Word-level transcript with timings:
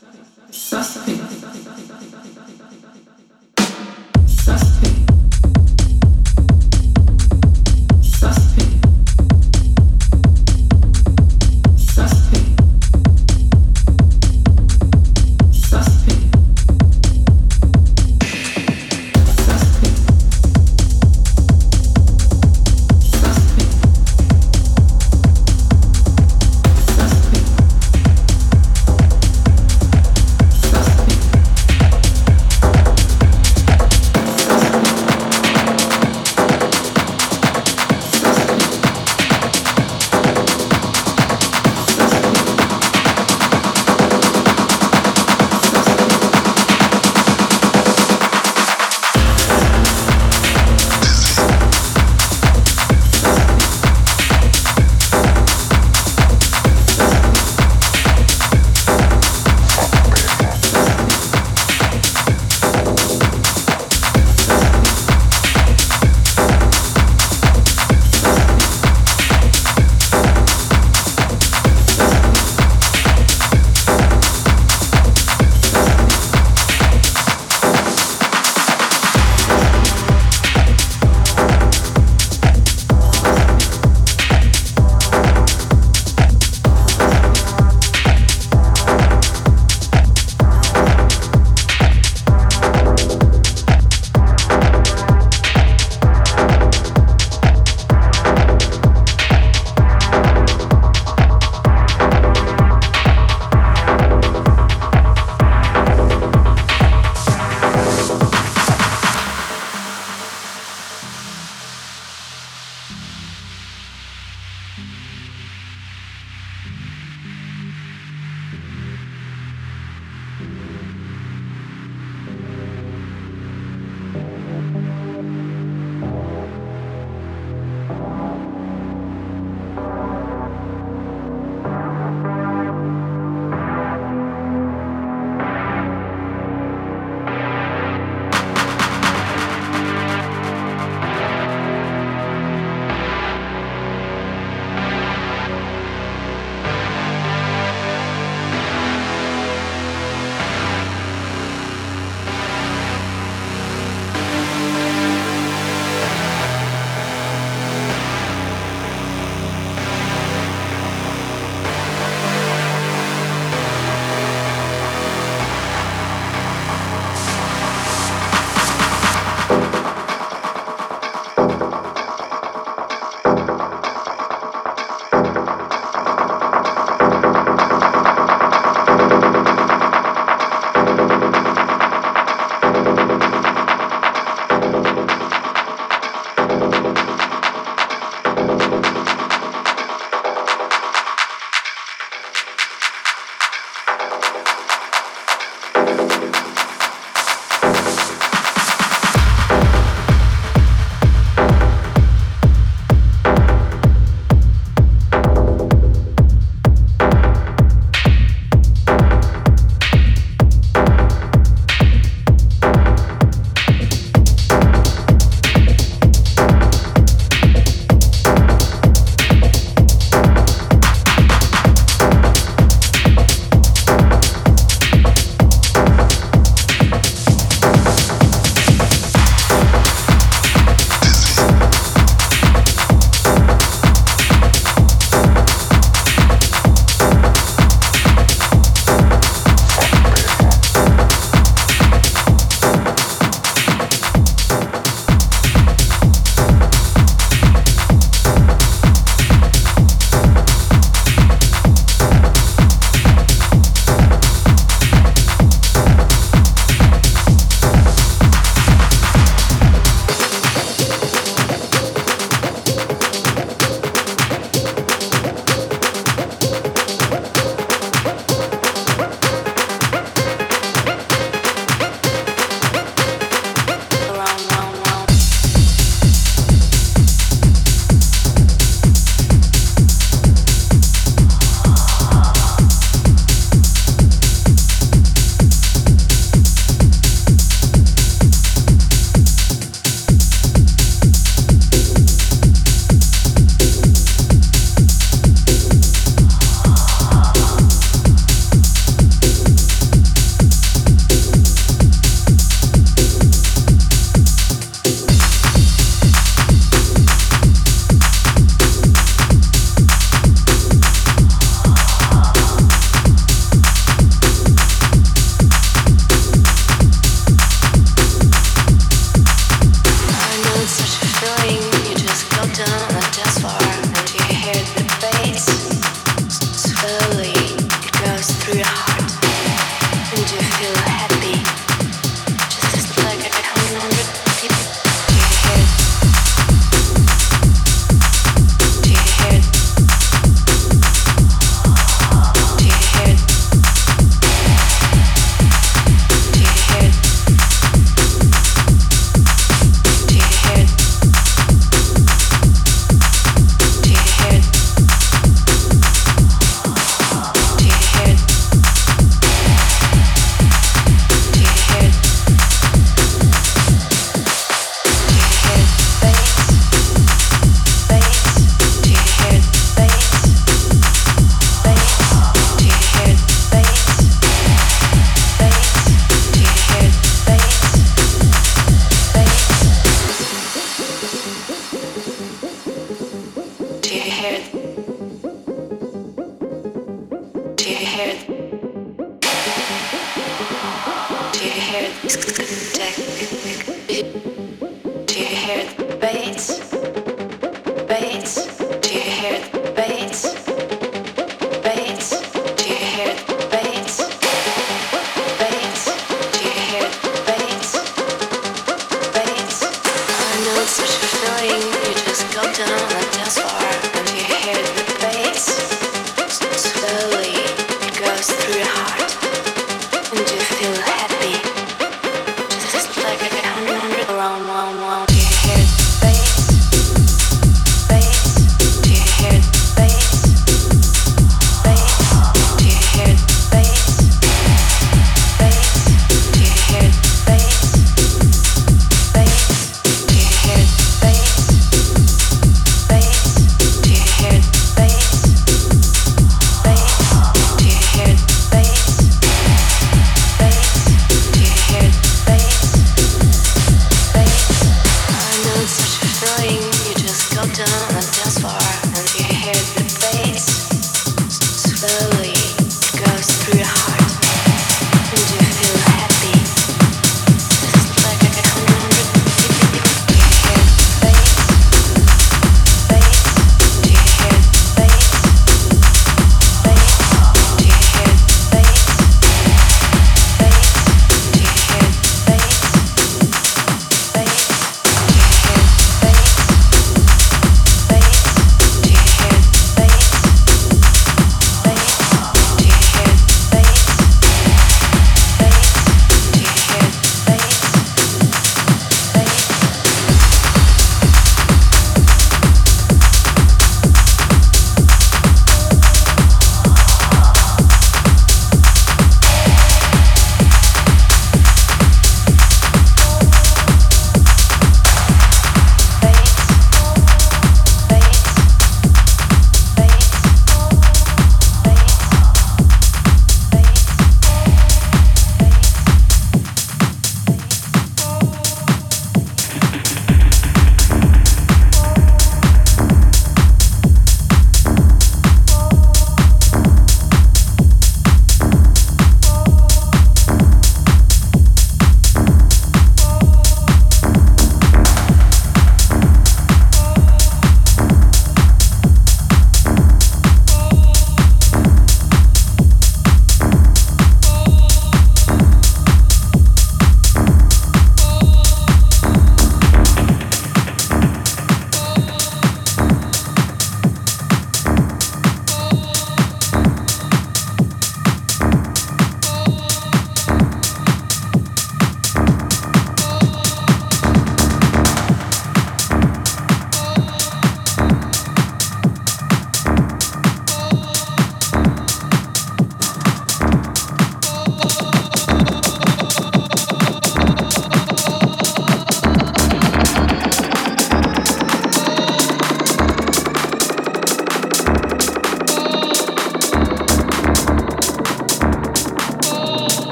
Sus, 0.00 0.16
sus, 0.50 0.86
sus. 0.86 0.89